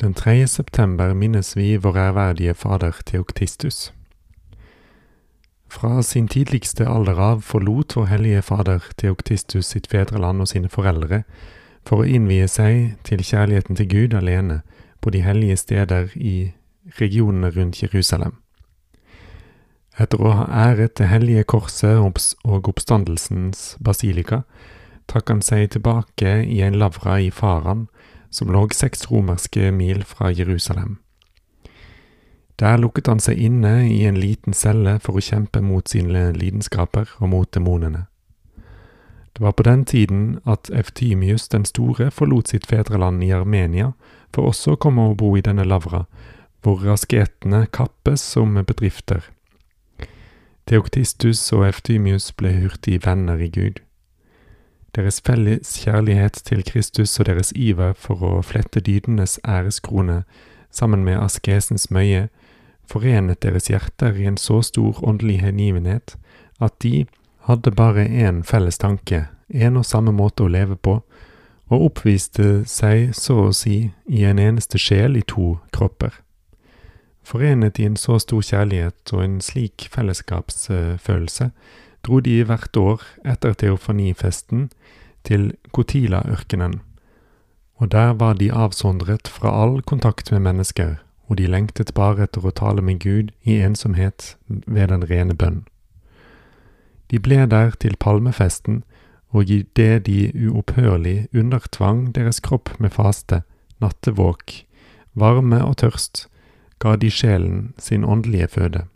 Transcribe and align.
Den 0.00 0.14
3. 0.14 0.46
september 0.46 1.14
minnes 1.14 1.56
vi 1.56 1.76
vår 1.76 1.96
ærverdige 1.96 2.54
fader 2.54 2.92
Theoktistus. 3.06 3.94
Fra 5.68 6.02
sin 6.02 6.28
tidligste 6.28 6.84
alder 6.84 7.16
av 7.16 7.40
forlot 7.40 7.96
vår 7.96 8.04
hellige 8.10 8.42
fader 8.42 8.84
Theoktistus 9.00 9.70
sitt 9.72 9.86
fedreland 9.88 10.44
og 10.44 10.50
sine 10.50 10.68
foreldre 10.68 11.22
for 11.88 12.04
å 12.04 12.08
innvie 12.18 12.44
seg 12.44 12.98
til 13.08 13.24
kjærligheten 13.24 13.78
til 13.80 13.88
Gud 13.88 14.16
alene 14.18 14.58
på 15.00 15.14
de 15.16 15.22
hellige 15.24 15.56
steder 15.56 16.12
i 16.14 16.52
regionene 17.00 17.48
rundt 17.56 17.80
Jerusalem. 17.80 18.36
Etter 19.96 20.20
å 20.20 20.34
ha 20.42 20.46
æret 20.68 20.98
det 21.00 21.08
hellige 21.08 21.46
korset 21.48 21.96
og 22.44 22.68
oppstandelsens 22.68 23.78
basilika, 23.80 24.42
trakk 25.08 25.32
han 25.32 25.40
seg 25.40 25.70
tilbake 25.72 26.42
i 26.44 26.60
en 26.60 26.76
lavra 26.76 27.16
i 27.16 27.32
Faran, 27.32 27.86
som 28.30 28.50
lå 28.52 28.68
seks 28.72 29.10
romerske 29.10 29.70
mil 29.72 30.04
fra 30.04 30.30
Jerusalem. 30.30 30.98
Der 32.58 32.78
lukket 32.80 33.06
han 33.06 33.20
seg 33.20 33.38
inne 33.38 33.84
i 33.84 34.04
en 34.08 34.16
liten 34.16 34.56
celle 34.56 34.96
for 35.04 35.18
å 35.18 35.24
kjempe 35.24 35.60
mot 35.60 35.88
sine 35.88 36.30
lidenskaper 36.32 37.10
og 37.20 37.28
mot 37.28 37.50
demonene. 37.52 38.06
Det 39.36 39.44
var 39.44 39.52
på 39.52 39.62
den 39.62 39.84
tiden 39.84 40.40
at 40.48 40.70
Eftymius 40.72 41.48
den 41.52 41.66
store 41.68 42.10
forlot 42.10 42.48
sitt 42.48 42.66
fedreland 42.66 43.24
i 43.24 43.34
Armenia 43.36 43.92
for 44.32 44.48
også 44.48 44.72
å 44.72 44.80
komme 44.80 45.10
og 45.10 45.18
bo 45.20 45.34
i 45.36 45.44
denne 45.44 45.66
lavra, 45.68 46.06
hvor 46.64 46.80
asketene 46.88 47.66
kappes 47.68 48.24
som 48.24 48.56
bedrifter. 48.56 49.28
Theoktistus 50.66 51.44
og 51.52 51.66
Eftymius 51.68 52.32
ble 52.32 52.54
hurtig 52.56 53.02
venner 53.04 53.38
i 53.38 53.50
Gud. 53.52 53.82
Deres 54.96 55.20
felles 55.20 55.74
kjærlighet 55.84 56.40
til 56.48 56.62
Kristus 56.64 57.18
og 57.20 57.26
deres 57.28 57.52
iver 57.52 57.92
for 57.92 58.22
å 58.24 58.42
flette 58.42 58.80
dydenes 58.80 59.36
æreskrone 59.44 60.22
sammen 60.72 61.04
med 61.04 61.20
askesens 61.20 61.90
møye 61.92 62.28
forenet 62.88 63.42
deres 63.42 63.68
hjerter 63.68 64.16
i 64.16 64.24
en 64.30 64.38
så 64.40 64.62
stor 64.64 65.02
åndelig 65.04 65.42
hengivenhet 65.42 66.16
at 66.62 66.78
de 66.82 67.04
hadde 67.46 67.74
bare 67.76 68.06
én 68.06 68.42
felles 68.44 68.78
tanke, 68.78 69.26
en 69.48 69.76
og 69.76 69.86
samme 69.86 70.14
måte 70.16 70.46
å 70.46 70.50
leve 70.50 70.76
på, 70.76 71.00
og 71.66 71.84
oppviste 71.90 72.64
seg 72.66 73.12
så 73.14 73.48
å 73.48 73.54
si 73.54 73.90
i 74.06 74.24
en 74.24 74.40
eneste 74.40 74.78
sjel 74.78 75.18
i 75.18 75.24
to 75.26 75.56
kropper. 75.74 76.22
Forenet 77.26 77.78
i 77.82 77.88
en 77.88 77.98
så 77.98 78.20
stor 78.22 78.42
kjærlighet 78.42 79.12
og 79.12 79.22
en 79.24 79.40
slik 79.42 79.88
fellesskapsfølelse 79.90 81.50
dro 82.06 82.20
de 82.20 82.42
hvert 82.46 82.76
år 82.76 83.02
etter 83.26 83.56
teofanifesten 83.58 84.68
til 85.26 85.52
Kotila-ørkenen, 85.74 86.80
og 87.76 87.90
der 87.92 88.14
var 88.14 88.38
de 88.38 88.52
avsondret 88.52 89.28
fra 89.28 89.52
all 89.62 89.82
kontakt 89.82 90.30
med 90.32 90.40
mennesker, 90.40 90.94
og 91.26 91.38
de 91.38 91.46
lengtet 91.50 91.92
bare 91.94 92.24
etter 92.24 92.46
å 92.46 92.54
tale 92.54 92.82
med 92.82 93.02
Gud 93.02 93.32
i 93.42 93.58
ensomhet 93.60 94.36
ved 94.48 94.88
den 94.94 95.04
rene 95.10 95.34
bønn. 95.34 95.64
De 97.10 97.18
ble 97.22 97.44
der 97.50 97.74
til 97.82 97.98
palmefesten, 98.00 98.82
og 99.34 99.50
i 99.50 99.64
det 99.76 100.06
de 100.06 100.30
uopphørlig 100.48 101.28
undertvang 101.34 102.14
deres 102.14 102.40
kropp 102.40 102.70
med 102.78 102.94
faste, 102.94 103.42
nattevåk, 103.82 104.62
varme 105.14 105.60
og 105.64 105.76
tørst, 105.82 106.26
ga 106.78 106.96
de 106.96 107.10
sjelen 107.10 107.74
sin 107.78 108.04
åndelige 108.04 108.48
føde. 108.48 108.86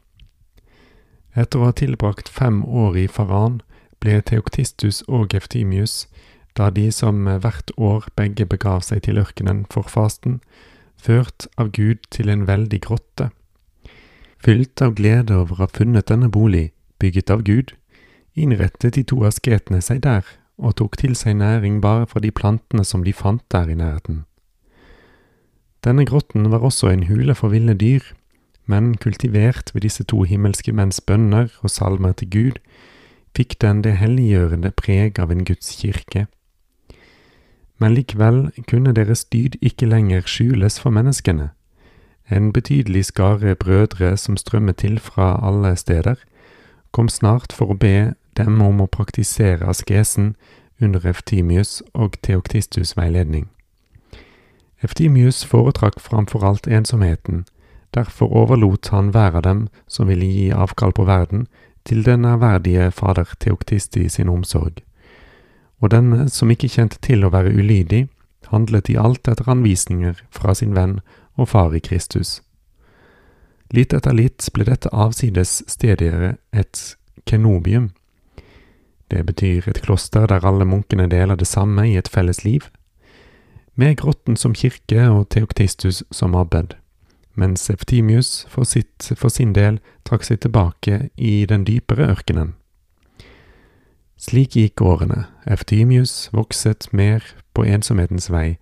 Etter 1.34 1.60
å 1.60 1.68
ha 1.68 1.74
tilbrakt 1.76 2.28
fem 2.28 2.64
år 2.64 2.96
i 2.98 3.06
Faran 3.06 3.60
ble 4.02 4.18
Theoktistus 4.26 5.02
og 5.06 5.34
Eftimius, 5.36 6.08
da 6.58 6.70
de 6.74 6.88
som 6.92 7.28
hvert 7.28 7.70
år 7.78 8.08
begge 8.18 8.46
begav 8.46 8.82
seg 8.82 9.04
til 9.06 9.20
ørkenen 9.22 9.62
for 9.70 9.86
fasten, 9.86 10.41
ført 10.98 11.46
av 11.56 11.70
Gud 11.76 12.02
til 12.10 12.32
en 12.32 12.46
veldig 12.48 12.80
grotte. 12.82 13.30
Fylt 14.41 14.82
av 14.82 14.96
glede 14.98 15.36
over 15.36 15.58
å 15.58 15.62
ha 15.64 15.70
funnet 15.70 16.08
denne 16.10 16.30
bolig, 16.32 16.70
bygget 16.98 17.30
av 17.30 17.44
Gud, 17.47 17.74
innrettet 18.34 18.97
de 18.97 19.04
to 19.04 19.22
asketene 19.28 19.80
seg 19.84 20.02
der 20.06 20.26
og 20.60 20.76
tok 20.80 20.98
til 21.00 21.14
seg 21.16 21.38
næring 21.41 21.78
bare 21.80 22.08
fra 22.08 22.20
de 22.20 22.32
plantene 22.34 22.84
som 22.84 23.04
de 23.04 23.14
fant 23.16 23.44
der 23.52 23.70
i 23.70 23.76
nærheten. 23.78 24.24
Denne 25.84 26.04
grotten 26.04 26.50
var 26.52 26.64
også 26.64 26.91
en 26.91 27.06
hule 27.08 27.34
for 27.36 27.52
ville 27.52 27.72
dyr, 27.76 28.04
men 28.70 28.94
kultivert 29.03 29.75
ved 29.75 29.82
disse 29.86 30.04
to 30.04 30.22
himmelske 30.22 30.72
menns 30.72 31.00
bønner 31.00 31.50
og 31.60 31.70
salmer 31.75 32.12
til 32.12 32.31
Gud, 32.31 32.58
fikk 33.36 33.56
den 33.62 33.82
det 33.84 33.97
helliggjørende 33.98 34.70
preg 34.75 35.19
av 35.22 35.32
en 35.34 35.44
Guds 35.48 35.72
kirke. 35.81 36.26
Men 37.80 37.94
likevel 37.97 38.50
kunne 38.70 38.94
deres 38.94 39.25
dyd 39.32 39.56
ikke 39.64 39.88
lenger 39.88 40.26
skjules 40.28 40.78
for 40.80 40.94
menneskene. 40.94 41.50
En 42.30 42.53
betydelig 42.53 43.04
skare 43.09 43.54
brødre 43.54 44.16
som 44.16 44.36
strømmet 44.36 44.76
til 44.84 44.98
fra 44.98 45.32
alle 45.42 45.76
steder, 45.76 46.20
kom 46.92 47.09
snart 47.09 47.53
for 47.53 47.72
å 47.72 47.78
be 47.78 48.12
dem 48.36 48.60
om 48.62 48.82
å 48.82 48.91
praktisere 48.91 49.66
askesen 49.70 50.34
under 50.80 51.06
Eftimius 51.06 51.80
og 51.94 52.19
Theoktistus' 52.26 52.97
veiledning. 52.97 53.48
Eftimius 54.82 55.44
foretrakk 55.44 56.00
framfor 56.00 56.44
alt 56.47 56.66
ensomheten, 56.66 57.44
derfor 57.95 58.31
overlot 58.43 58.89
han 58.95 59.11
hver 59.15 59.37
av 59.37 59.43
dem 59.43 59.67
som 59.87 60.09
ville 60.11 60.27
gi 60.27 60.51
avkall 60.53 60.93
på 60.93 61.06
verden, 61.09 61.47
til 61.84 62.05
den 62.05 62.25
ærverdige 62.25 62.91
fader 62.91 63.34
Theoktisti 63.41 64.09
sin 64.09 64.28
omsorg. 64.28 64.83
Og 65.81 65.91
denne 65.91 66.28
som 66.28 66.51
ikke 66.53 66.69
kjente 66.69 67.01
til 67.01 67.25
å 67.25 67.33
være 67.33 67.55
ulydig, 67.56 68.06
handlet 68.51 68.91
i 68.91 68.99
alt 69.01 69.28
etter 69.28 69.49
anvisninger 69.49 70.21
fra 70.34 70.55
sin 70.55 70.75
venn 70.77 70.99
og 71.37 71.49
far 71.49 71.75
i 71.75 71.81
Kristus. 71.81 72.41
Litt 73.71 73.95
etter 73.95 74.17
litt 74.17 74.49
ble 74.53 74.67
dette 74.67 74.91
avsides 74.93 75.61
stedigere 75.71 76.34
et 76.53 76.97
kenobium. 77.25 77.91
Det 79.11 79.22
betyr 79.27 79.69
et 79.71 79.81
kloster 79.84 80.27
der 80.31 80.47
alle 80.47 80.67
munkene 80.67 81.07
deler 81.11 81.39
det 81.39 81.49
samme 81.49 81.87
i 81.89 81.97
et 81.99 82.11
felles 82.11 82.45
liv, 82.45 82.67
med 83.75 83.97
grotten 83.97 84.37
som 84.37 84.53
kirke 84.55 85.07
og 85.09 85.28
Theoktistus 85.31 86.03
som 86.11 86.34
abbed, 86.37 86.75
mens 87.34 87.70
Eftimius 87.70 88.46
for, 88.48 88.64
sitt, 88.64 89.12
for 89.16 89.28
sin 89.28 89.52
del 89.52 89.78
trakk 90.08 90.26
seg 90.26 90.41
tilbake 90.44 91.08
i 91.16 91.44
den 91.48 91.64
dypere 91.68 92.10
ørkenen. 92.12 92.54
Slik 94.20 94.56
gikk 94.58 94.82
årene, 94.84 95.24
Eftimius 95.48 96.28
vokset 96.36 96.91
mer 96.92 97.24
på 97.56 97.64
ensomhetens 97.64 98.28
vei, 98.30 98.58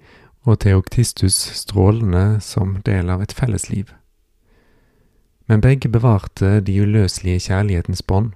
og 0.46 0.60
Theoktistus 0.62 1.34
strålende 1.34 2.38
som 2.40 2.76
del 2.86 3.10
av 3.10 3.24
et 3.24 3.34
fellesliv. 3.34 3.90
Men 5.48 5.64
begge 5.64 5.88
bevarte 5.88 6.60
de 6.60 6.76
uløselige 6.82 7.48
kjærlighetens 7.48 8.02
bånd. 8.02 8.32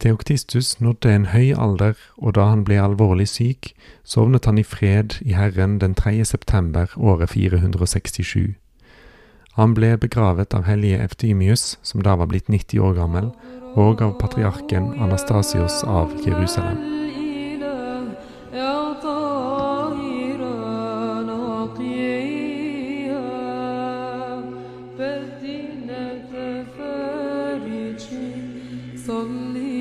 Theoktistus 0.00 0.80
nådde 0.80 1.14
en 1.14 1.26
høy 1.30 1.54
alder, 1.54 1.94
og 2.16 2.34
da 2.34 2.48
han 2.50 2.64
ble 2.64 2.80
alvorlig 2.82 3.28
syk, 3.28 3.70
sovnet 4.02 4.44
han 4.50 4.58
i 4.58 4.66
fred 4.66 5.20
i 5.22 5.36
Herren 5.38 5.78
den 5.78 5.94
3. 5.94 6.24
september 6.24 6.90
året 6.96 7.30
467. 7.30 8.56
Han 9.59 9.73
ble 9.75 9.97
begravet 9.97 10.53
av 10.53 10.63
hellige 10.69 11.01
Eftimius, 11.03 11.77
som 11.81 12.03
da 12.03 12.15
var 12.15 12.27
blitt 12.31 12.47
90 12.47 12.79
år 12.79 12.93
gammel, 13.01 13.31
og 13.75 14.01
av 14.01 14.15
patriarken 14.21 14.93
Anastasios 15.03 15.83
av 15.83 16.15
Jerusalem. 16.25 16.99
الإله 17.59 18.13
يا 18.53 18.93
طاهرة 19.03 20.55
نقيها 21.31 22.09
بدينة 24.99 26.31
فارج 26.77 28.05
صلي 28.95 29.59
إلى 29.59 29.72